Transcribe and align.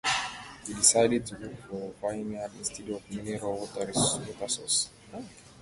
He 0.65 0.73
decided 0.73 1.27
to 1.27 1.37
look 1.37 1.69
for 1.69 1.93
vineyards 2.11 2.55
instead 2.57 2.89
of 2.89 3.07
mineral 3.11 3.69
water 3.75 3.93
sources. 3.93 4.89